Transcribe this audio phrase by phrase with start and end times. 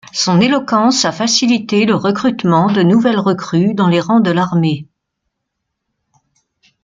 [0.13, 4.87] Son éloquence a facilité le recrutement de nouvelles recrues dans les rangs de l'armée.